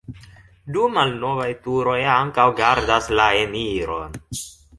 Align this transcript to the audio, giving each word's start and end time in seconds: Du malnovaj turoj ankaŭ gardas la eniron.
Du 0.77 0.85
malnovaj 0.95 1.49
turoj 1.67 1.99
ankaŭ 2.15 2.47
gardas 2.61 3.11
la 3.21 3.29
eniron. 3.45 4.19